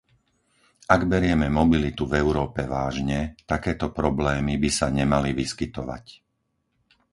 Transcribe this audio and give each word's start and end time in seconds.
Ak 0.95 1.01
berieme 1.11 1.45
mobilitu 1.59 2.03
v 2.09 2.13
Európe 2.23 2.61
vážne, 2.75 3.19
takéto 3.51 3.87
problémy 3.99 4.53
by 4.63 4.69
sa 4.77 4.87
nemali 4.99 5.29
vyskytovať. 5.41 6.05